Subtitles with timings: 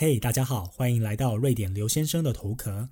[0.00, 2.88] 嘿，大家好，欢迎来到瑞典刘先生的头壳。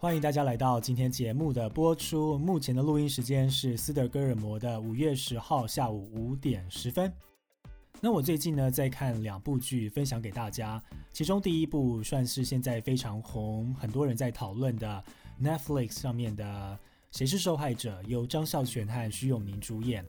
[0.00, 2.36] 欢迎大家来到今天节目的播出。
[2.36, 7.12] 目前的录音时间是斯德哥尔摩的五月十号下午五点十分。
[8.00, 10.82] 那我最近呢在看两部剧，分享给大家。
[11.12, 15.04] 其中第一部算是现在非常红，很多人在讨论的。
[15.42, 16.44] Netflix 上面的
[17.16, 20.04] 《谁是受害者》由张孝全和徐永宁主演。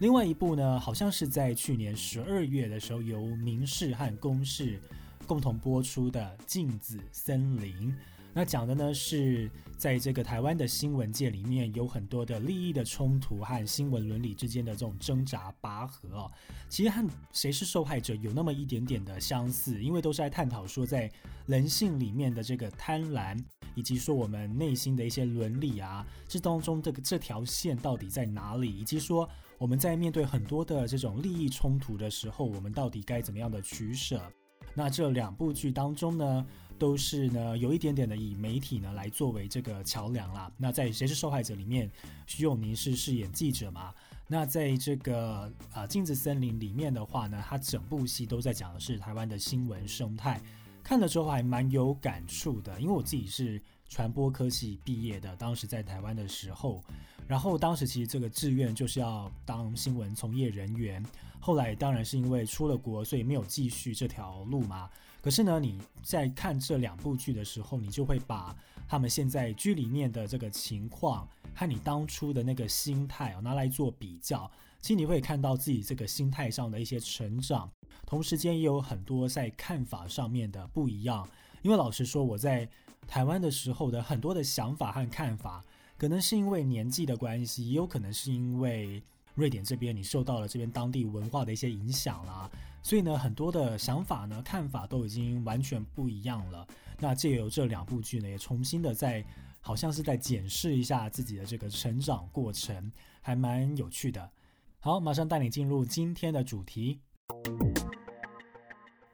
[0.00, 4.80] 另外一部呢，好像是在去年十二月的时候由民视和公视
[5.26, 7.92] 共同播出的《镜子森林》。
[8.34, 16.32] 那讲的呢是在这个台湾的新闻界里面有很多的利益的冲突和新闻伦理之间的这种挣扎拔河哦，
[16.68, 21.12] 其实和谁是受害者有那么一点点的相似，因为都是在探讨说在
[21.46, 23.38] 人性里面的这个贪婪，
[23.74, 34.20] 以及说我们内心的一些伦理啊，这当中这个这条线到底在哪里，以及说我们在面对很多的这种利益冲突的时候，我们到底该怎么样的取舍？
[34.74, 36.46] 那这两部剧当中呢？
[36.78, 40.50] 都是呢，有一点点的以媒体呢来作为这个桥梁啦。
[40.56, 41.88] 那在《谁是受害者》里面，
[42.26, 43.94] 徐永宁是饰演记者嘛？
[44.26, 50.40] 那在这个啊《镜子森林》里面的话呢，它整部戏都在讲的是台湾的新闻生态。
[50.82, 56.82] 看了之后还蛮有感触的，因为我自己是传播科系毕业的，当时在台湾的时候，
[57.26, 61.04] 然后当时其实这个志愿就是要当新闻从业人员。
[61.38, 64.88] 后来当然是因为出了国，所以没有继续这条路嘛。
[65.20, 74.48] 可是呢，你在看这两部剧的时候，你就会把他们现在剧里面的这个情况和你当初的那个心态拿来做比较，
[74.82, 77.70] 其实你会看到自己这个心态上的一些成长，
[78.04, 81.26] 同时间也有很多在看法上面的不一样。
[81.62, 82.68] 因为老实说，我在
[83.06, 85.64] 台湾的时候的很多的想法和看法，
[85.96, 89.02] 可能是因为年纪的关系，也有可能是因为。
[89.34, 92.50] 瑞典这边，你受到了这边当地文化的一些影响啦，
[92.82, 96.68] 所以呢，很多的想法呢、看法都已经完全不一样了。
[96.98, 99.24] 那借由这两部剧呢，也重新的在，
[99.62, 102.92] 好像是在检视一下自己的这个成长过程，
[103.22, 104.30] 还蛮有趣的。
[104.84, 106.98] 好，马上带你进入今天的主题。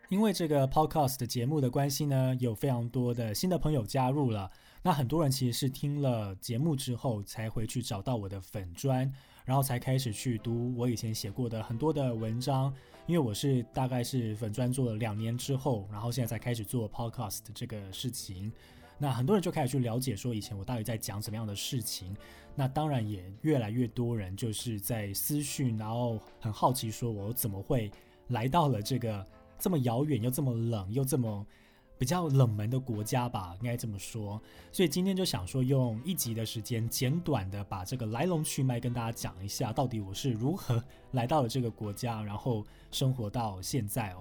[0.08, 4.50] 因为这个 podcast 的节目的关系呢，有非常多的新的朋友加入了。
[4.82, 9.12] 那很多人其实是听了节目之后，才回去找到我的粉砖。
[9.44, 12.72] 然后才开始去读我以前写过的很多的文章，
[13.06, 18.50] 因为我是大概是粉专做了两年之后，然后现在才开始做 podcast 这个事情。
[18.98, 22.16] 那很多人就开始去了解说以前我到底在讲什么样的事情。
[22.54, 27.90] 那当然也越来越多人就是在私讯，然后很好奇说我怎么会
[28.28, 29.24] 来到了这个
[29.58, 31.46] 这么遥远又这么冷又这么。
[32.00, 34.40] 比较冷门的国家吧，应该这么说。
[34.70, 44.20] 所以今天就想说，用一集的时间，简短的把这个来龙去脉跟大家讲一下，到底我是如何 来到了这个国家，然后生活到现在哦。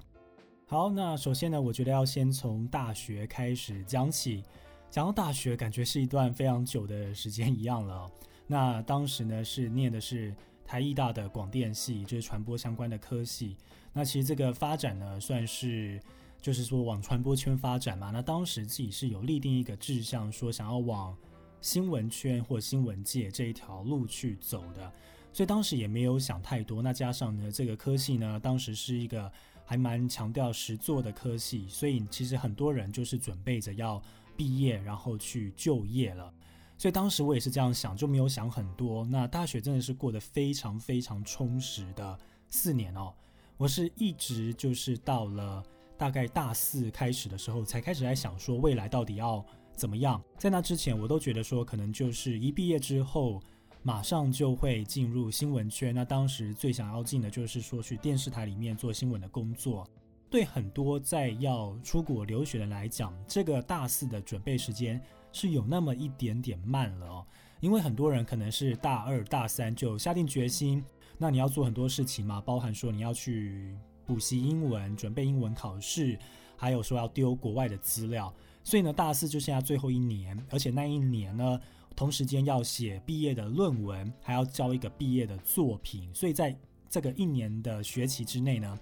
[0.66, 4.44] 好，那首先呢，我觉得要先从大学开始讲起。
[4.90, 8.10] 讲到大学，感觉是一段非常久的时间一样了。
[8.48, 10.34] 那当时呢，是念的是
[10.66, 13.56] 台艺大的广电系，就是传播相关的科系。
[13.94, 16.00] 那其实这个发展呢，算是。
[16.40, 21.18] 就是说往传播圈发展嘛，那当时自己是有立定一个志向，说想要往
[21.62, 24.90] 新闻圈或新闻界这一条路去走的，
[25.34, 26.80] 所以当时也没有想太多。
[26.80, 29.30] 那加上呢，这个科系呢，当时是一个
[29.66, 34.02] 还蛮强调实作的科系，所以其实很多人就是准备着要
[34.38, 36.32] 毕业，然后去就业了。
[36.78, 39.04] 所以当时我也是这样想，就没有想很多。
[39.04, 42.18] 那大学真的是过得非常非常充实的
[42.48, 43.14] 四年哦，
[43.58, 45.62] 我是一直就是到了。
[46.00, 49.44] 大概大四开始的时候，才开始在想说未来到底要
[49.74, 50.22] 怎么样。
[50.38, 53.42] 在那之前，我都觉得说可能就是一毕业之后，
[53.82, 55.96] 马上就会进入新闻圈。
[55.96, 59.90] 那当时最想要进的就是说去电视台里面做新闻的工作。
[60.30, 65.02] 对很多在要出国留学的来讲，这个大四的准备时间
[65.32, 67.26] 是有那么一点点慢了哦。
[67.60, 70.84] 因为很多人可能是大二、大三就下定决心，
[71.18, 73.78] 那你要做很多事情嘛，包含说你要去。
[74.08, 76.18] 补习英文，准备英文考试，
[76.56, 81.60] 还有说要丢国外的资料，所以呢，大四就剩下最后一年，而且那一年呢，
[81.94, 86.58] 同时间要写毕业的论文，还要交一个毕业的作品，所以在
[86.90, 88.80] 这个一年的学期之内呢，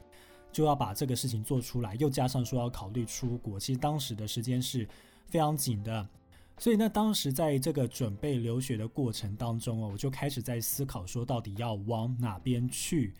[0.56, 4.88] 就要把这个事情做出来，又加上说要考虑出国，其实当时的时间是
[5.26, 6.08] 非常紧的，
[6.58, 13.14] 所以呢，当时在这个准备留学的过程当中哦，我就开始在思考说，到底要往哪边去。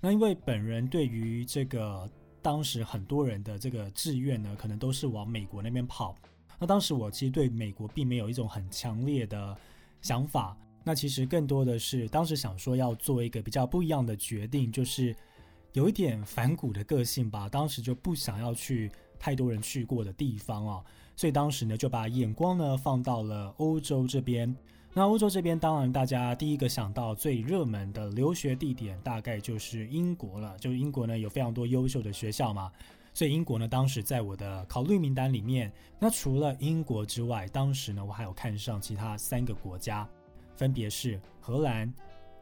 [0.00, 6.14] 那因为本人对于这个当时很多人的这个志愿呢，可能都是往美国那边跑。
[6.58, 9.54] 那当时我其实对美国并没有一种很强烈的
[10.00, 10.56] 想法。
[10.84, 15.14] 那其实更多的是当时想说要做一个比较不一样的决定，就是
[15.78, 17.48] 有一点反骨的个性吧。
[17.48, 20.84] 当时就不想要去太多人去过的地方啊，
[21.14, 24.52] 所以当时呢就把眼光呢放到了欧洲这边。
[24.92, 32.72] 那欧洲这边当然大家第一个想到最热门的留学地点大概就是英国了，就英国呢有非常多优秀的学校嘛。
[33.14, 35.72] 所以英国呢，当时在我的考虑名单里面。
[36.00, 40.08] 那除了英国之外，当时呢，我还有看上其他三个国家，
[40.56, 41.92] 分别是荷兰、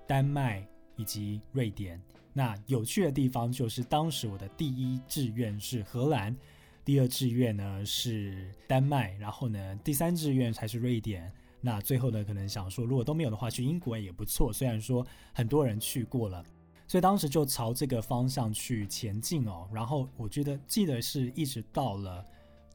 [0.06, 0.66] 丹麦
[0.96, 2.00] 以及瑞典。
[2.36, 6.36] 那有趣的地方就是，当时我的第一志愿是荷兰，
[6.84, 11.32] 第二志愿呢是丹麦，然后呢第三志愿才是瑞典。
[11.62, 14.52] 那最后呢，可能想说，如果都没有的话，去英国也不错。
[14.52, 16.44] 虽然说很多人去过了。
[16.86, 22.22] 所以当时就朝这个方向去前进哦，然后我觉得记得是一直到了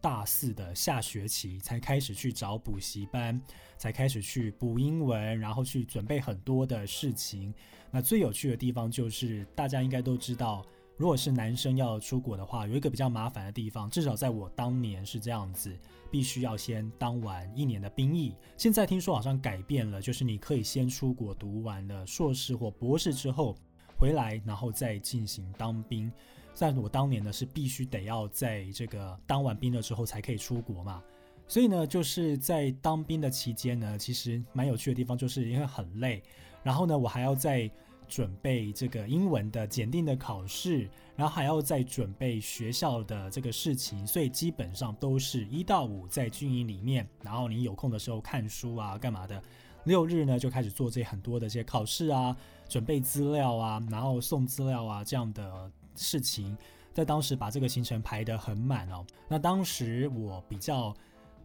[0.01, 3.39] 大四的下学期才开始去找补习班，
[3.77, 7.53] 才开始去补英文，然后去准备很多的事情。
[7.91, 10.65] 那最有趣的地方就是大家应该都知道，
[10.97, 15.71] 如果是男生要出国的话，有一个比较麻烦的地方，至少在我当年是这样子，
[16.09, 18.33] 必须要先当完一年的兵役。
[18.57, 23.55] 现在听说好像改变了，就是你可以先出国读完了硕士或博士之后。
[23.97, 26.11] 回来，然后再进行当兵。
[26.57, 31.01] 但我当年呢是必须得要在这个当完兵了之后才可以出国嘛。
[31.47, 36.21] 所以呢，就是在当兵的期间呢，其实蛮有趣的地方，就是因为很累。
[36.63, 37.69] 然后呢，我还要在
[38.07, 44.05] 准备这个英文的检定的考试，然后还要再准备学校的这个事情。
[44.05, 49.41] 所以基本上都是一到五在军营里面，然后你有空的时候看书啊，干嘛的。
[49.85, 52.37] 六日呢就开始做这很多的这些考试啊，
[52.69, 56.57] 准备资料啊，然后送资料啊这样的事情，
[56.93, 59.05] 在当时把这个行程排得很满哦。
[59.27, 60.95] 那当时我比较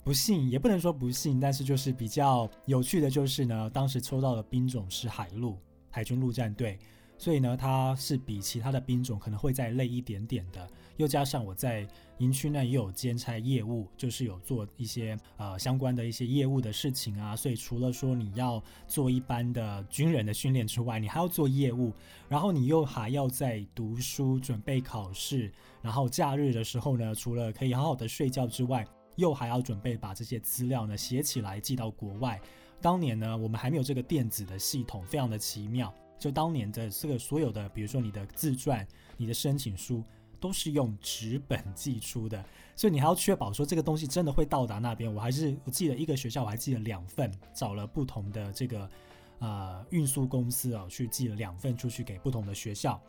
[0.04, 5.58] 不幸，也不能说不幸，但是就是比较有趣的就是呢，当时抽到的兵种是海陆
[5.90, 6.78] 海军陆战队。
[7.18, 10.68] 所以呢，它是比其他的兵种可能会再累一点点的。
[10.96, 11.86] 又加上我在
[12.18, 17.36] 营区内也有兼差业务，就是有做一些呃相关的一些业务的事情啊。
[17.36, 21.92] 所以除了说你要做一般的军人的训练之外，你还要做业务，
[22.28, 25.52] 然后你又还要在读书、准备考试，
[25.82, 32.40] 然后假日的时候呢，除了可以好好的睡觉之外，又还要准备把这些资料呢写起来寄到国外。
[32.80, 35.92] 当年呢，我们还没有这个电子的系统，非常的奇妙。
[36.18, 38.86] 就当年的这个所有的，比如说你的自传、
[39.18, 40.02] 你的申请书，
[40.46, 42.44] 都是用纸本寄出的，
[42.76, 45.12] 所以你还要确保说这个东西真的会到达那边。
[45.12, 48.88] 我还是我记得一个学校，我还寄了两份，找了不同的这个
[49.40, 53.02] 呃运输公司哦，去寄了两份出去给不同的学校。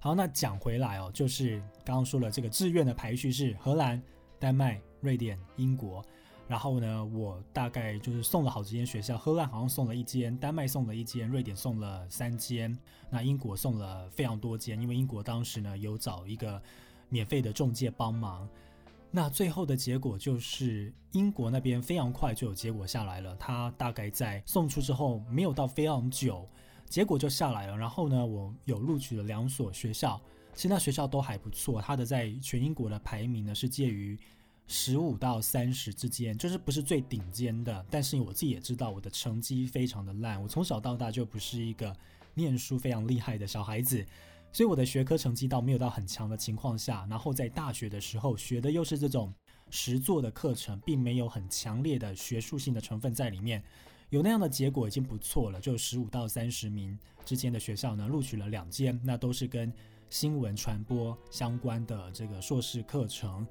[0.00, 4.02] 好，那讲回来哦，就是刚刚说了这个志愿的排序是荷兰、
[4.40, 6.04] 丹麦、瑞典、英国。
[6.50, 12.76] 然后呢，我大概就是送了好几间学校，荷兰好像送了一间，丹麦送了一间，瑞典送了三间，
[13.08, 16.60] 那英国送了非常多间，因为英国当时呢有找一个
[17.08, 18.48] 免费的中介帮忙。
[19.12, 26.48] 那最后的结果就是英国那边非常快就有结果下来了，他大概在送出之后没有到非常久，
[26.86, 27.76] 结果就下来了。
[27.76, 30.20] 然后呢，我有录取了两所学校，
[30.52, 34.18] 其他学校都还不错，它的在全英国的排名呢是介于。
[34.72, 40.40] 十五到三十之间，就是不是最顶尖的，但是我自己也知道我的成绩非常的烂。
[40.40, 41.92] 我从小到大就不是一个
[42.34, 44.06] 念书非常厉害的小孩子，
[44.52, 49.34] 所以我的学科成绩到没有到很强的情况下，然后在大学的时候学的又是这种
[49.70, 53.60] 实作的课程，并没有很强烈的学术性的成分在里面，
[54.10, 55.60] 有那样的结果已经不错了。
[55.60, 59.72] 就十五到三十名之间的学校呢，录取了两间，那都是跟
[60.10, 63.44] 新闻传播相关的这个硕士课程。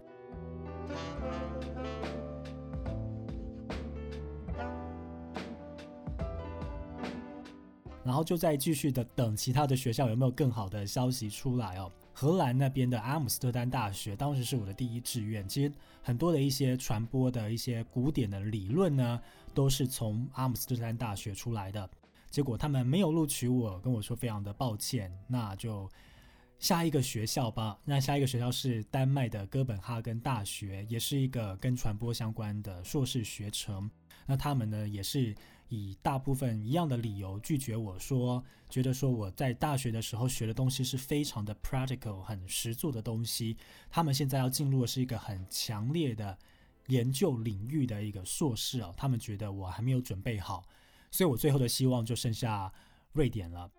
[8.03, 11.91] 然后就在继续的等其他的学校有没有更好的消息出来哦。
[12.11, 15.71] 荷兰那边的阿姆斯特丹大学当时是我的第一志愿，其实
[16.01, 19.21] 很多的一些传播的一些古典的理论呢，
[19.53, 21.87] 都是从阿姆斯特丹大学出来的。
[22.31, 25.87] 结果他们没有录取我，跟我说非常的抱歉，那就。
[26.59, 33.89] 下一个学校吧，那下一个学校是丹麦的哥本哈根大学，也是一个跟传播相关的硕士学程。
[34.25, 35.33] 那他们呢，也是
[35.69, 43.55] 以大部分一样的理由拒绝我说，觉得说我在大学的时候学的东西是非常的 practical，很实做的东西。
[43.89, 46.37] 他们现在要进入的是一个很强烈的
[46.87, 50.65] 研究领域的一个硕士哦，他们觉得我还没有准备好，
[51.09, 52.71] 所以我最后的希望就剩下
[53.13, 53.71] 瑞典了。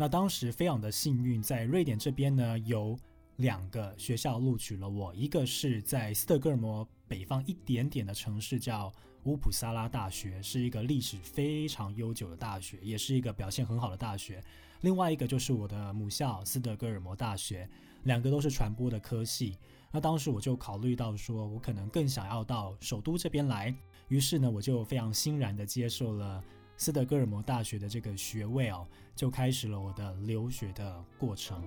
[0.00, 2.98] 那当时非常的幸运，在瑞典这边呢，有
[3.36, 8.90] 两个学校录取了我，一个是在斯德哥尔摩北方一点点的城市叫
[9.24, 14.42] 乌普萨拉大学，是一个历史非常悠久的大学，也是一个表现很好的大学。
[14.80, 17.68] 另外一个就是我的母校斯德哥尔摩大学，
[18.04, 19.58] 两个都是传播的科系。
[19.92, 23.74] 那当时我就考虑到说，我可能更想要到首都这边来，
[24.08, 26.42] 于是呢，我就非常欣然的接受了
[26.80, 31.62] 斯德哥尔摩大学的这个学位哦，就开始了我的留学的过程。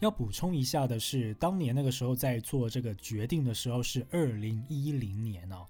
[0.00, 5.66] 要补充一下的是，当年那个时候在做这个决定的时候是二零一零年哦，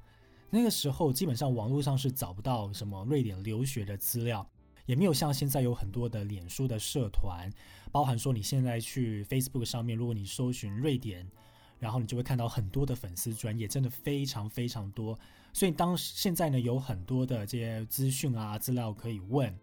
[0.49, 4.49] 那个时候基本上网络上是找不到什么瑞典留学的资料，
[4.87, 7.53] 也没有像现在有很多的脸书的社团，
[7.91, 11.29] 包含说你现在去 Facebook 上面，如果你搜寻瑞典，
[11.79, 15.19] 然后你就会看到很多的粉丝专业，真的非常非常多。
[15.53, 19.55] 所以当现在呢有很多的这些资讯啊资料可以问，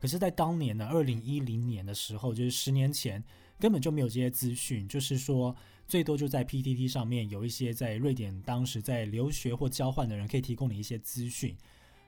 [0.00, 3.22] 可是，在当年呢二零一零年的时候，就是十年前。
[3.60, 5.54] 根本就没有这些资讯，就是说
[5.86, 11.54] 最多就在 PTT 上面有一些在瑞典当时在留学或交换的人可以提供你一些资讯，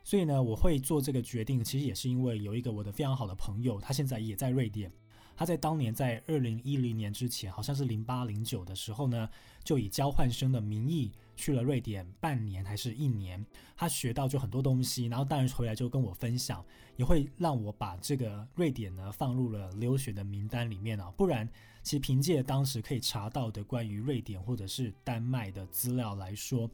[0.03, 4.91] 所以呢，我会做这个决定，其实也是因为有一个我的非常好的朋友，他现在也在瑞典。
[5.37, 9.29] 他在当年在二零一零年之前，好像是零八零九的时候呢，
[9.65, 13.45] 就以交换生的名义去了瑞典半年还是一年。
[13.77, 16.65] 他学到就很多东西，然后当然回来就跟我分享，
[16.97, 21.11] 也会让我把这个瑞典呢放入了留学的名单里面啊。
[21.17, 21.49] 不然，
[21.83, 26.71] 其实凭借当时可以查到的关于瑞典或者是丹麦的资料来说，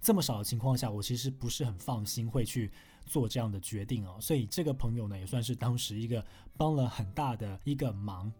[0.00, 2.70] 这么少的情况下，我其实不是很放心会去。
[3.06, 6.24] 做这样的决定哦，所以这个朋友呢，也算是当时一个
[6.56, 8.32] 帮了很大的一个忙。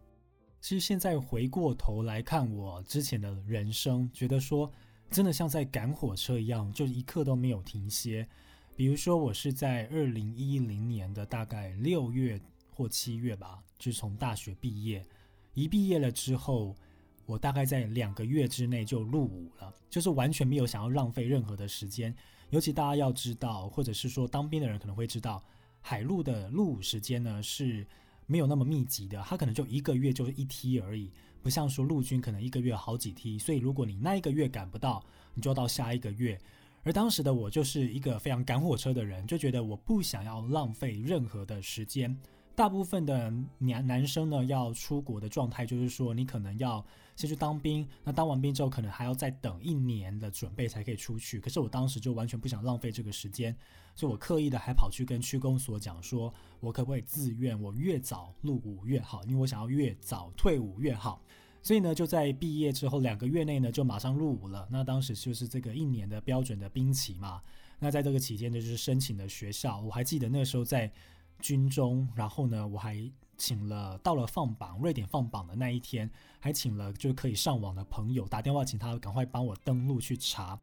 [0.61, 4.71] 其实现在回过头来看我之前的人生，觉得说
[5.11, 8.27] 真的像在赶火车一样，就一刻都没有停歇。
[8.75, 12.41] 比如说，我是在二零一零年的大概六月
[12.71, 15.05] 或七月吧，就是从大学毕业。
[15.53, 16.75] 一毕业了之后，
[17.27, 22.15] 我大概在两个月之内就入伍了，就是完全没有想要浪费任何的时间。
[22.53, 25.43] 尤其大家要知道，或者是说当兵的人可能会知道，
[25.81, 27.87] 海陆的入伍时间呢是
[28.27, 31.11] 没有那么密集的，他可能就一个月就是一梯而已，
[31.43, 36.39] 不像说陆军可能一个月好几梯，所以如果你那一个月赶不到，你就要到下一个月。
[36.83, 42.15] 而当时的我就是一个非常赶火车的人，就觉得我不想要浪费任何的时间。
[42.55, 46.85] 大部分的男男生呢，要出国的状态就是说，你可能要
[47.23, 51.39] 先去当兵，那当完兵之后，可能还要再等一年的准备才可以出去。
[51.39, 53.57] 可是我当时就完全不想浪费这个时间，
[53.95, 61.23] 所以我刻意的还跑去跟区公所讲说，我可不可以自愿，我越早入伍越好，因为我想要越早退伍越好。
[61.63, 64.67] 所以呢，就在毕业之后两个月内呢，就马上入伍了。
[64.69, 67.41] 那当时就是这个一年的标准的兵期嘛。
[67.79, 70.93] 那在这个期间呢，就是申请的学校，我还记得那时候在。
[71.41, 72.97] 军中，然后呢，我还
[73.43, 76.09] 请了到了放榜，瑞典放榜的那一天，
[76.39, 80.57] 还请了就可以上网的朋友打电话，请他赶快帮我登录去查。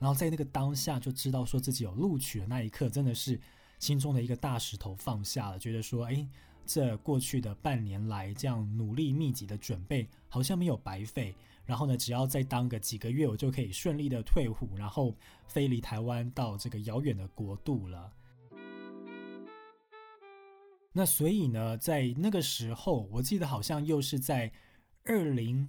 [0.00, 3.40] 然后在那个当下就知道说自己有录取的那一刻，真的是
[3.78, 6.26] 心中的一个大石头放下了，觉得说，哎，
[6.66, 11.32] 这过去的半年来这样努力密集的准备，好像没有白费。
[11.64, 15.14] 然后呢，只要再当个几个月，我就可以顺利的退伍，然后
[15.46, 18.12] 飞离台湾到这个遥远的国度了。
[20.96, 24.50] 那所以呢，在那个时候，我记得好像又是在
[25.02, 25.68] 二零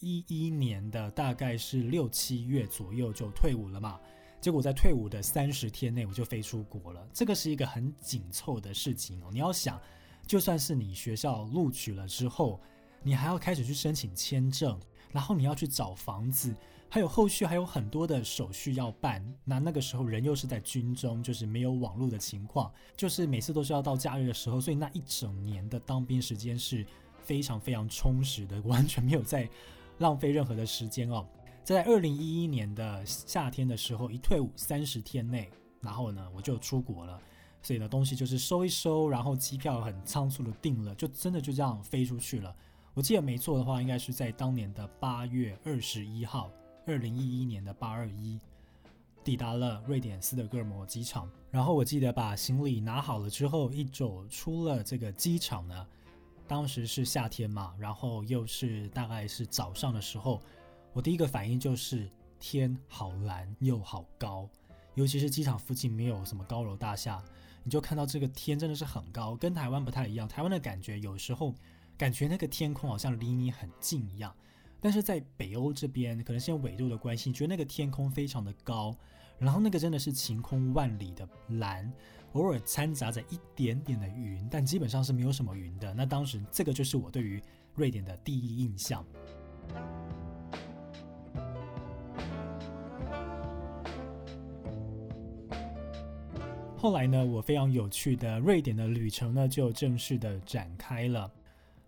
[0.00, 3.98] 一一年的大概是六七月左右就退伍了嘛。
[4.38, 7.08] 结果在退伍的三十天内，我就飞出国了。
[7.10, 9.30] 这个是一个很紧凑的事情哦。
[9.32, 9.80] 你要想，
[10.26, 12.60] 就算是你学校录取了之后，
[13.02, 14.78] 你还要开始去申请签证，
[15.10, 16.54] 然后你要去找房子。
[16.92, 26.84] 还有后续还有很多的手续要办，那那个时候人又是在军中，就是没有网络的情况，就是每次都是要到假日的时候，所以那一整年的当兵时间是
[27.22, 29.48] 非常非常充实的，完全没有在
[29.98, 31.24] 浪费任何的时间哦。
[31.62, 35.48] 在二零一一年的夏天的时候，一退伍三十天内，
[35.80, 37.20] 然后呢我就出国了，
[37.62, 42.52] 所以呢东西就是收一收，然后机票很仓促的订了，就真的就这样飞出去了。
[42.94, 46.50] 我记得没错的话，应该是在当年的八月二十一号。
[46.90, 48.40] 二零一一年的八二一，
[49.22, 51.30] 抵达了瑞典斯德哥尔摩机场。
[51.48, 55.86] 然后我记得把行李拿好了之后，一走出了这个机场呢，
[56.48, 60.42] 当时是夏天嘛，然后又是大概是早上的时候，
[60.92, 64.48] 我第一个反应就是天好蓝又好高，
[64.94, 67.22] 尤其是机场附近没有什么高楼大厦，
[67.62, 70.26] 你就看到这个天真的是很高，跟台湾不太一样。
[70.26, 71.54] 台湾的感觉有时候
[71.96, 74.34] 感觉那个天空好像离你很近一样。
[74.80, 78.96] 但是在北欧这边，可能是因为纬度的关系，觉得那个天空非常的高，
[79.38, 81.92] 然后那个真的是晴空万里的蓝，
[82.32, 85.92] 偶尔掺杂着一点点的云，但基本上是没有什么云的。
[85.92, 87.42] 那当时这个就是我对于
[87.74, 89.04] 瑞典的第一印象。
[96.76, 101.30] 后来呢，我非常有趣的瑞典的旅程呢，就正式的展开了。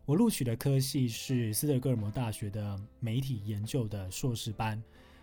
[0.05, 4.83] 我录取的科系是斯德哥尔摩大学的媒体研究的硕士班。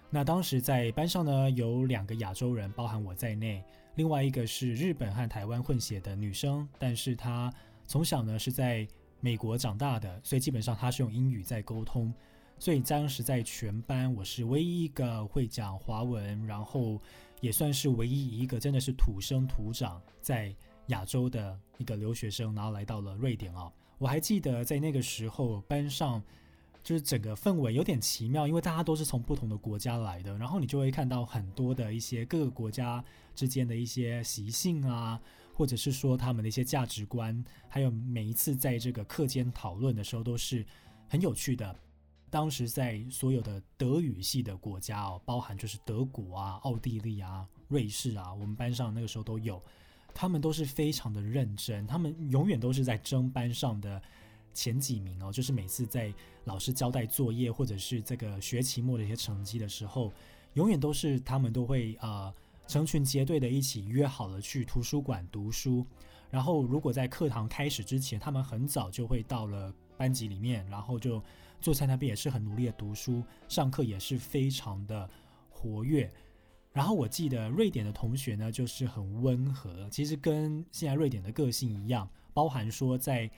[0.09, 3.61] 那当时在班上呢，有两个亚洲人，包含我在内，
[3.95, 7.53] 另外一个是日本和台湾混血的女生，但是她
[7.87, 8.87] 从小呢是在
[9.19, 12.13] 美国长大的，所以基本上她是用英语在沟通。
[12.57, 17.01] 所以当时在全班，我是唯一一个会讲华文，然后
[17.41, 20.55] 也算是唯一一个真的是土生土长在
[20.87, 23.71] 亚洲的一个留学生，然后来到了瑞典哦。
[23.99, 26.23] 我还记得在那个时候，班上
[26.81, 33.03] 就是整个氛围有点奇妙，因为大家都是从不同的国家来的，然后你就会看到很多的一些各个国家
[33.35, 35.19] 之间的一些习性啊，
[35.53, 40.65] 或者是说他们的一些价值观，还有每一次在这个课间讨论的时候都是
[41.07, 41.75] 很有趣的。
[42.29, 49.61] 当时在所有的德语系的国家哦，包含就是德国啊、奥地利啊、瑞士啊，我们班上那个时候都有。
[50.19, 54.01] 他们都是非常的认真，他们永远都是在争班上的
[54.53, 55.31] 前几名哦。
[55.31, 60.11] 就是每次在老师交代作业或者是这个学期末的一些成绩的时候，
[60.55, 62.33] 永远都是他们都会呃
[62.67, 65.85] 成群结队的一起约好了去图书馆读书。
[66.29, 71.23] 然后如果在课堂开始之前，他们很早就会到了班级里面，然后就
[71.61, 75.09] 坐在那边也是很努力的读书，上课也是非常的
[75.49, 76.11] 活跃。
[76.71, 83.29] 然后我记得瑞典的同学呢，就是很温和，其实跟现在瑞典的个性一样，包含说在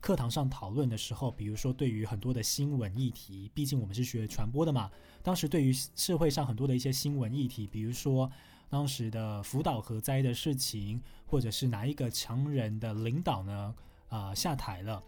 [0.00, 4.90] 课堂上讨论的时候，比如说对于很多的新闻议题，毕竟我们是学传播的嘛，
[5.22, 8.30] 当时对于社会上很多的一些新闻议题，比如说
[8.68, 13.74] 当时的福岛核灾的事情，或者是哪一个强人的领导呢，
[14.08, 15.02] 啊下台了。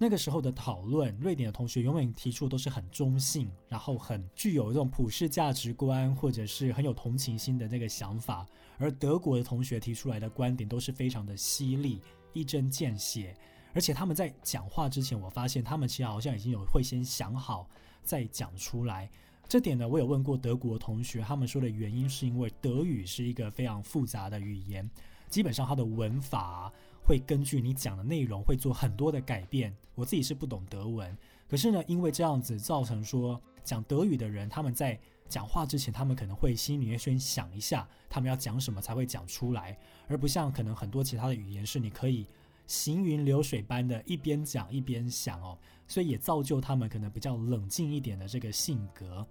[0.00, 8.46] 那个时候的讨论，瑞典的同学永远提出都是很中性，然后很具有这种普世价值观，或者是很有同情心的那个想法。
[8.78, 12.00] 而德国的同学提出来的观点都是非常的犀利、
[12.32, 13.36] 一针见血，
[13.74, 17.68] 而且他们在讲话之前，我发现他们其实好像已经有会先想好
[18.04, 19.10] 再讲出来。
[19.48, 24.88] 这点呢，我有问过德国同学，他们说的原因是因为德语是一个非常复杂的语言，
[25.28, 26.72] 基本上它的文法。
[27.08, 29.74] 会根据你讲的内容会做很多的改变。
[29.94, 31.16] 我自己是不懂德文，
[31.48, 39.74] 可是呢，因为这样子造成说讲德语的人他们在讲话之前，他们可能会心里面先想一下他们要讲什么才会讲出来，
[40.06, 42.26] 而不像可能很多其他的语言是你可以
[42.66, 49.26] 行云流水般的一边讲一边想哦，所以也造就他们可能比较冷静一点的这个性格。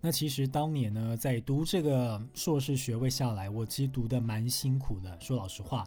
[0.00, 5.86] 那其实当年呢，在读这个硕士学位下来，我其实读的蛮辛苦的，说老实话。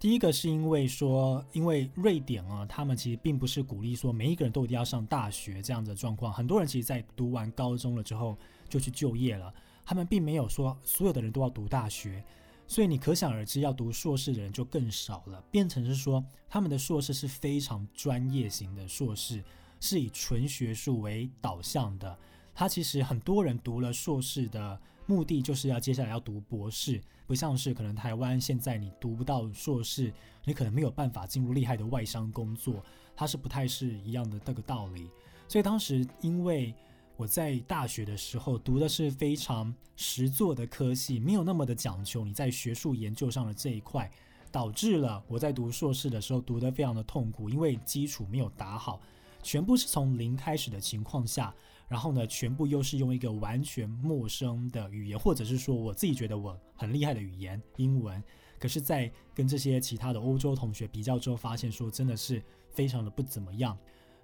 [0.00, 6.32] 第一个是因为说，因为瑞典啊，他们其实并不是鼓励说每一个人都一定要上大学这样的状况。
[6.32, 8.34] 很多人其实，在读完高中了之后
[8.66, 9.52] 就去就业了，
[9.84, 12.24] 他们并没有说所有的人都要读大学，
[12.66, 19.44] 所以你可想而知，要读硕士的人就更少了，变成是说他们的硕士是非常专业型的硕士，
[19.80, 22.18] 是以纯学术为导向的。
[22.54, 24.80] 他其实很多人读了硕士的。
[25.10, 30.12] 目的就是要接下来要读博士，不像是可能台湾现在你读不到硕士，
[30.44, 32.80] 你可能没有办法进入厉害的外商工作，
[33.16, 35.10] 它是不太是一样的那个道理。
[35.48, 36.72] 所以当时因为
[37.16, 44.08] 我在大学的时候读的是非常实作的科系，没有那么的讲究你在学术研究上的这一块，
[44.52, 49.00] 导致了我在读硕士的时候读得非常的痛苦，因为基础没有打好，
[49.42, 51.52] 全部是从零开始的情况下。
[51.90, 58.22] 然后呢，全部又是用一个完全陌生的语言，或者是说我自己觉得我很厉害的语言——英文。
[58.60, 62.40] 可是，在跟这些其他的欧洲同学比较之后，发现说真的是
[62.72, 63.76] 非常的不怎么样。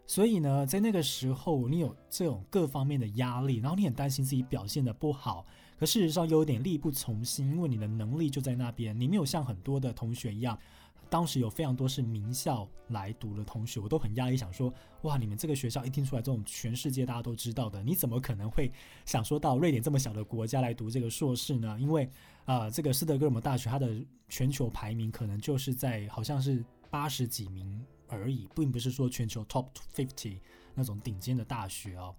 [0.06, 5.44] 所以呢，在那个时候，你有这种各方面的压力，然后你很担心自己表现的不好，
[5.76, 10.56] 可事实上又有点力不从心，因为你的能力就在那边，你没有像很多的同学一样。
[11.08, 18.70] 当时有非常多是名校来读的同学，我都很压抑，想说哇，你们这个学校一听出来这种全世界大家都知道的，你怎么可能会
[19.04, 21.76] 想说到瑞典这么小的国家来读这个硕士呢？
[21.80, 22.08] 因为
[22.44, 30.38] 啊，这个斯德哥尔摩大学它的全球排名可能就是在好像是八十几名而已，并不是说全球 top fifty
[30.74, 32.14] 那种顶尖的大学哦。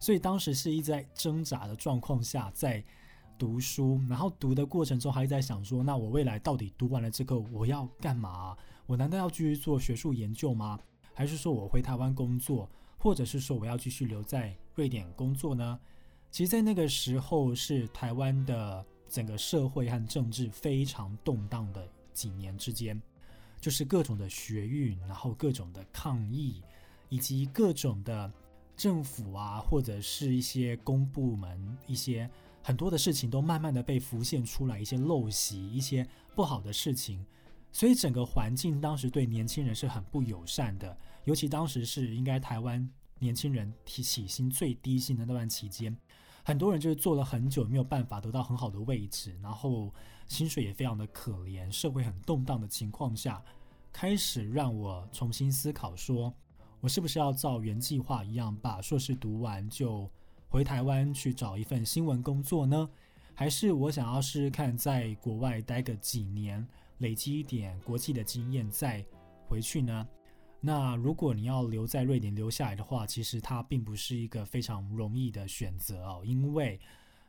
[0.00, 2.84] 所以当时是一直在挣扎的状况下在。
[3.38, 8.56] 读书，然后读的过程中还在想说，那我未来到底读完了这个我要干嘛？
[8.86, 10.78] 我难道要继续做学术研究吗？
[11.12, 12.68] 还是说我回台湾工作，
[12.98, 15.78] 或者是说我要继续留在瑞典工作呢？
[16.30, 23.00] 其实，在那个时候是台湾的整个社会和政治非常动荡的几年之间，
[23.60, 26.60] 就是各种的学运，然后各种的抗议，
[27.08, 28.32] 以及各种的
[28.76, 32.28] 政府啊，或者是一些公部门，一些
[32.66, 37.22] 很多的事情都慢慢的被浮现出来，一些陋习，一些不好的事情，
[37.70, 45.94] 所以整个环境当时对年轻人是很不友善的，尤其当时是应该台湾年轻人提起薪最低薪的那段期间，
[46.42, 49.92] 很多人就是做了很久没有办法得到很好的位置，然后
[50.26, 53.44] 薪水也非常的可怜，社会很动荡的情况下，
[53.92, 56.32] 开始让我重新思考说。
[56.80, 60.10] 我是不是要照原计划一样，把硕士读完就
[60.54, 62.88] 回台湾去找一份新闻工作呢？
[63.34, 66.64] 还是我想要试试看在国外待个几年，
[66.98, 69.04] 累积一点国际的经验再
[69.48, 70.06] 回去呢？
[70.60, 76.78] 那如果你要留在瑞典留下来的话，其实它并不是一个非常容易的选择哦，因为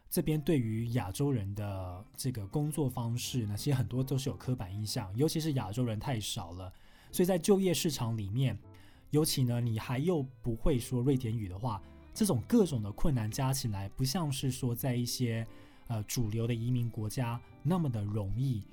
[0.07, 6.71] 这边对于亚洲人的这个工作方式呢，其实很多都是有刻板印象，尤其是亚洲人太少了，
[7.11, 8.55] 所以在就业市场里面。
[9.11, 11.81] 尤其呢，你还又不会说瑞典语的话，
[12.15, 15.45] 这种各种的困难加起来，不像是说在一些
[15.87, 18.63] 呃主流的移民国家那么的容易。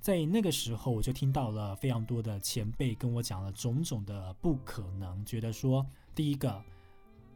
[0.00, 6.60] 在那个时候，我就听到了非常多的前辈跟我讲了种种的不可能，觉得说，第一个，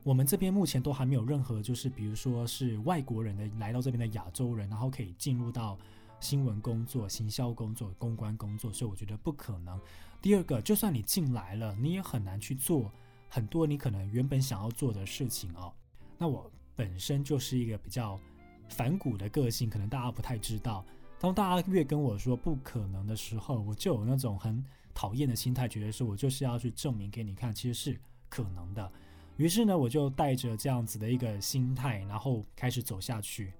[0.03, 5.79] 我们这边目前都还没有任何，就是比如说是外国人的来到这边的亚洲人，然后可以进入到。
[6.23, 9.81] 新闻工作、行销工作、公关工作，所以我觉得不可能。
[10.21, 12.93] 第二个，就算你进来了，你也很难去做
[13.31, 15.73] 很多你可能原本想要做的事情哦。
[16.19, 18.21] 那我本身就是一个比较
[18.69, 20.85] 反骨的个性，可能大家不太知道。
[21.19, 24.63] 当大家越跟我说不可能的时候，我就有那种很
[24.93, 28.93] 讨厌的心态，觉得说我就是要去证明给你看，其实是可能的。
[29.37, 33.53] 于是呢，我就带着这样子的一个心态，然后开始走下去。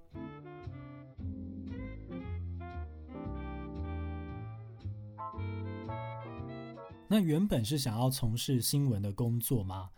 [7.11, 9.89] 那原本是想要从事新闻的工作吗？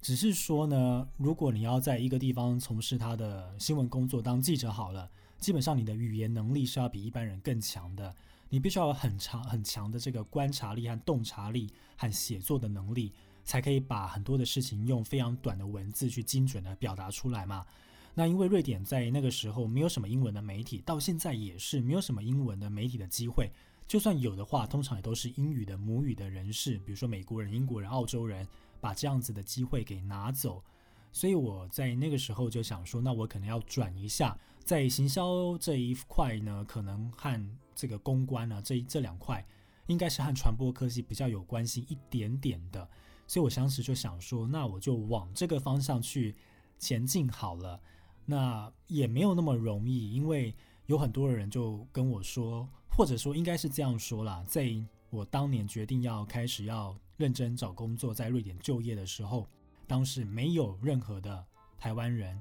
[0.00, 8.14] 只是说呢，如果你要在一个地方从事他的新闻工作，当记者好了，基本上你的语言能力是要比一般人更强的。
[8.50, 17.66] 你必须要有很长很强的这个观察力和洞察力和写作的能力，才可以把很多的事情用非常短的文字去精准的表达出来嘛。
[18.14, 23.50] 那因为瑞典在那个时候没有什么英文的媒体，到现在也是没有什么英文的媒体的机会。
[23.90, 28.46] 就算有的话，通常也都是英语的母语的人士，比如说美国人、英国人、澳洲人，
[28.80, 30.62] 把这样子的机会给拿走。
[31.10, 39.44] 所以我在那个时候就想说，那我可能要转一下，在行销这一块呢，可能和这个公关呢这这两块，
[39.88, 42.88] 应该是和传播科技比较有关系一点点的。
[43.26, 46.36] 所以我当时就想说，那我就往这个方向去
[46.78, 47.80] 前进好了。
[48.24, 50.54] 那也没有那么容易，因为
[50.86, 52.68] 有很多人就跟我说。
[53.00, 54.70] 或者说应该是这样说啦，在
[55.08, 59.48] 我当年决定要开始要认真找工作，在瑞典就业的时候，
[59.86, 61.42] 当时没有任何的
[61.78, 62.38] 台湾人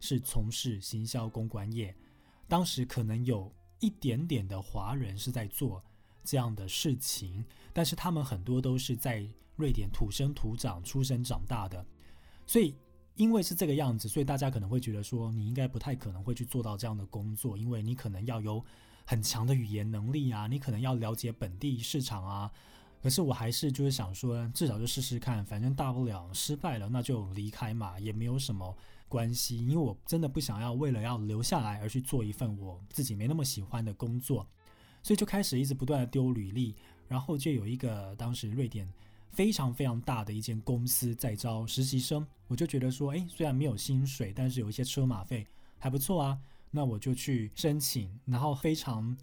[0.00, 1.94] 是从事行销公关业，
[2.48, 5.84] 当时可能有一点点的华人是在做
[6.24, 7.44] 这样的事情，
[7.74, 11.84] 但是他们很多都是在瑞典土生土长、出生长大的，
[12.46, 12.74] 所以
[13.16, 18.64] 因为是这个样子，所以大家可能会觉得说，你应该不太可能会去做到这样的工作，因为你可能要有。
[19.08, 22.52] 很强的语言能力啊，你可能要了解本地市场啊。
[23.02, 28.76] 可是我还是就是想说，至少就试试看，反正大不了失败了那就离开嘛，也没有什么
[29.08, 29.66] 关系。
[29.66, 34.46] 因为我真的不想要为了要留下来而去做一份我自己没那么喜欢的工作，
[35.02, 36.74] 所以就开始一直不断的丢履历。
[37.08, 38.86] 然后就有一个当时瑞典
[39.30, 45.46] 非常非常大的一间公司在招实习生，我就觉得说，哎，虽然没有薪水，但是有一些车马费
[45.78, 46.38] 还不错啊。
[46.70, 49.16] 那我就去申请，然后非常，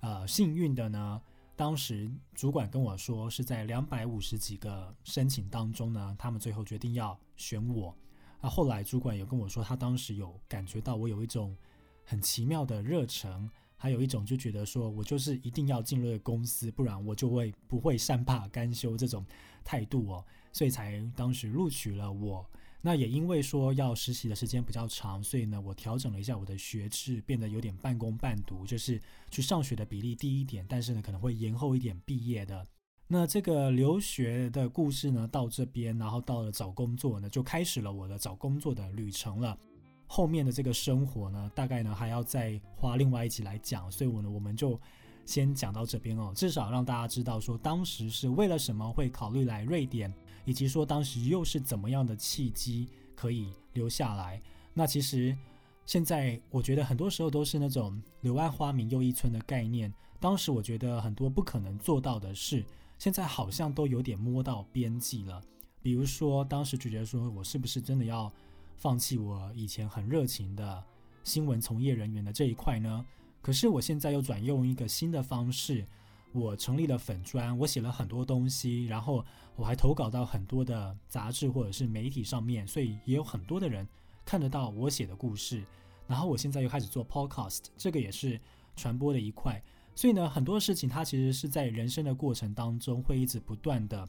[0.00, 1.20] 呃，幸运的呢，
[1.54, 7.94] 当时主管跟我说是在两百五十几个申请当中呢，他们最后决定要选我。
[8.40, 11.56] 那后来主管有跟我说，他当时有感觉到我有一种
[12.04, 19.24] 很奇妙的热忱，还有一种就觉得说我就是一定要进入公司，不然我就会不会善罢甘休这种
[19.64, 22.48] 态度哦，所以才当时录取了我。
[22.80, 32.64] 那也因为说要实习的时间比较长，所以呢，我调整了一下我的学制，变得有点半工半读，就是去上学的比例低一点，但是呢，可能会延后一点毕业的。
[33.08, 39.58] 那这个留学的故事呢，到这边，然后到了找工作呢，就开始了我的找工作的旅程了。
[40.06, 44.80] 后面的这个生活呢，大概呢还要再花另外一集来讲，所以我呢，我们就
[45.26, 50.14] 先讲到这边哦，至少让大家知道说当时是为了什么会考虑来瑞典。
[50.48, 54.40] 以及说当时又是怎么样的契机可以留下来？
[54.72, 55.36] 那其实
[55.84, 59.92] 现在我觉得很多时候都是那种“柳暗花明又一村”的概念。
[60.18, 62.64] 当时我觉得很多不可能做到的事，
[62.98, 65.42] 现在好像都有点摸到边际了。
[65.82, 68.32] 比如说，当时就觉得说我是不是真的要
[68.74, 70.82] 放弃我以前很热情的
[71.24, 73.04] 新闻从业人员的这一块呢？
[73.42, 75.86] 可是我现在又转用一个新的方式，
[76.32, 79.24] 我成立了粉砖，我写了很多东西，然后
[79.56, 83.86] 我还投稿到很多的杂志或者是媒体上面，所以也有很多的人
[84.24, 85.64] 看得到我写的故事。
[86.06, 88.40] 然后我现在又开始做 podcast，这个也是
[88.76, 89.62] 传播的一块。
[89.94, 94.08] 所以呢，很多事情它其实是在人生的过程当中会一直不断的。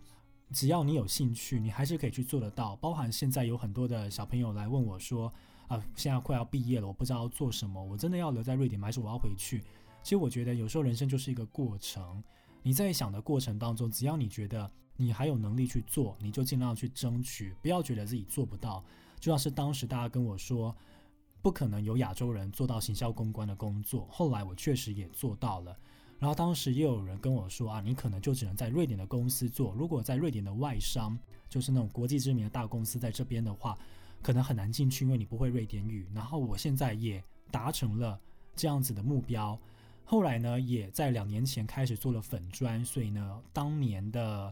[0.52, 2.76] 只要你有兴趣，你还是可以去做得到。
[2.78, 5.32] 包含现在有很多的小朋友来问我说
[5.68, 8.86] ：“啊，现在快要毕业了，我不知道做什么，我真的要留在瑞典吗？
[8.88, 9.64] 还是我要回去？”
[10.02, 12.24] 其实我觉得有时候人生就是一个过程。
[12.62, 18.84] 你在想的过程当中，只要你觉得你还有能力去做，你就尽量去争取，不要觉得自己做不到。
[19.18, 20.76] 就像是当时大家跟我说，
[21.42, 25.78] 不可能有亚洲人做到行销公关的工作，后来我确实也做到了。
[26.20, 29.74] 然后当时也有人跟我说啊，你可能就只能在瑞典的公司做。
[29.74, 33.78] 如果在瑞典的外商，就是那种国际知名的大公司，在这边的话，
[34.22, 36.06] 可能很难进去，因为你不会瑞典语。
[36.14, 38.20] 然后我现在也达成了
[38.54, 39.58] 这样子的目标。
[40.12, 44.52] 后来呢，也在两年前开始做了粉砖，所以呢，当年的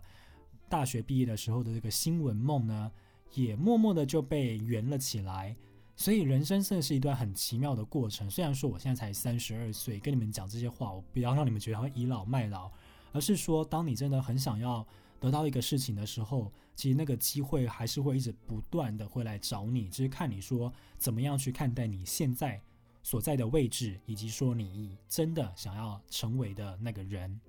[0.69, 2.91] 大学毕业的时候的这个新闻梦呢，
[3.33, 5.55] 也默默的就被圆了起来。
[5.95, 8.29] 所以人生真的是一段很奇妙的过程。
[8.29, 12.71] 虽然说我现在才三十二岁，跟你们讲这些话，我不要让你们觉得倚老卖老，
[13.11, 14.85] 而是说，当你真的很想要
[15.19, 22.61] 得到一个事情的时候，其实那个机会还是会一直不断的会来找你，只是看你说怎么样去看待你现在
[23.07, 27.39] 所在的位置，以及说你真的想要成为的那个人。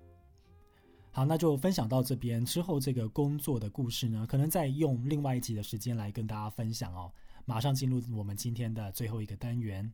[1.10, 7.10] 好，那就分享到这边之后，这个工作的故事呢，可能再用另外一集的时间来跟大家分享哦。
[7.44, 9.92] 马上进入我们今天的最后一个单元，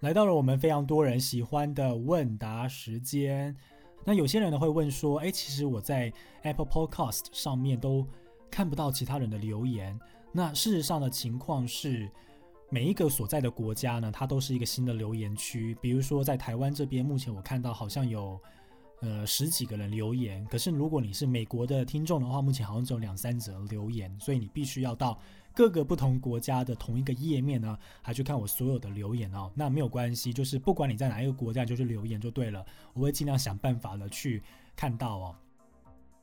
[0.00, 3.54] 来到了我们非常多人喜欢的问答时间。
[4.02, 8.08] 那有些人呢会问说：“哎，其实我在 Apple Podcast 上面都
[8.50, 10.00] 看不到其他人的留言。”
[10.32, 12.10] 那事实上的情况是，
[12.70, 15.76] 每一个所在的国家呢，它都是一个新的留言区。
[15.82, 18.40] 比如说在台湾这边，目前我看到好像有。
[19.02, 25.18] 呃，十几个人留言，可是如果你是美国的听众的话，目前好像只有两三则留言，所以你必须要到
[25.54, 29.50] 各个不同国家的同一个页面呢，还去看我所有的留言哦。
[29.54, 34.42] 那没有关系，就是不管你在哪一个国家，就是留言就对了，我会尽量想办法的去
[34.76, 35.36] 看到哦。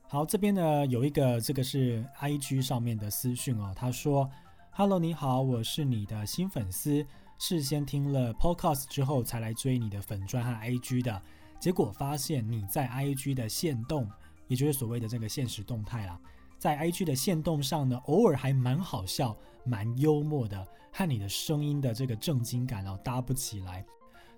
[0.06, 4.30] 好，这边呢有一个，这个是 I G 上面的私讯哦，他说
[4.78, 7.04] ：“Hello，你好，我是你的新粉丝，
[7.36, 11.20] 事先听了 Podcast 之后才来追你的粉钻和 I G 的。”
[11.58, 14.08] 结果发现你在 I G 的线动，
[14.46, 16.16] 也就是所谓的这个现实动态啦，
[16.58, 23.84] 在 I G 的线动上呢，偶尔还蛮好笑、蛮幽默的，和你的声音的这个正经感哦搭不起来。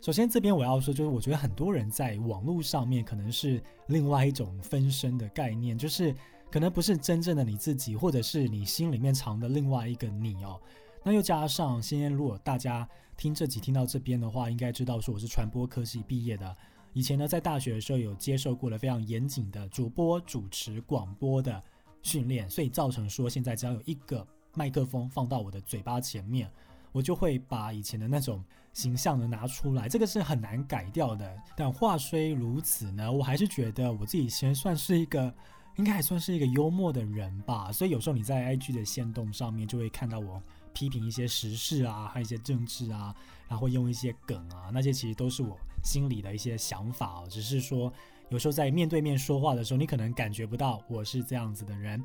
[0.01, 6.15] 首先这边我要说，就是我觉得很多人在网络上面可能是另外一种分身的概念，就是
[6.51, 10.61] 可能不是真正的你自己，或者是你心里面藏的另外一个你哦。
[11.05, 12.87] 那又加上，今天如果大家
[13.17, 16.57] 听这集听到这边的话，应该知道说我是传播科系毕业的。
[16.93, 21.63] 以前呢，在大学的时候有接受过了非常严谨的主播主持广播的
[22.03, 26.51] 训练，所以造成说现在只要有一个麦克风放到我的嘴巴前面，
[26.91, 31.39] 我就会把以前的那种形象呢拿出来，这个是很难改掉的。
[31.57, 35.33] 但话虽如此呢，我还是觉得我自己其实算是一个，
[35.81, 37.73] 应该还算是一个幽默的人吧。
[37.73, 40.41] 所以有时候你在 IG 的线动上面就会看到我
[40.75, 43.15] 批评一些时事啊，还有一些政治啊，
[43.49, 45.59] 然后用一些梗啊，那些其实都是我。
[45.83, 47.91] 心里的一些想法哦，只是说
[48.29, 52.05] 有时候在面对面说话的时候，你可能感觉不到我是这样子的人。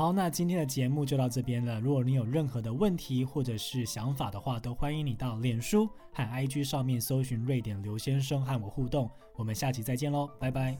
[0.00, 1.78] 好那今天的节目就到这边了。
[1.78, 9.10] 如果你有任何的问题或者是想法的话都欢迎你到脸书和 ig 上面搜寻瑞典刘先生和我互动。
[9.36, 10.78] 我们下期再见喽拜拜。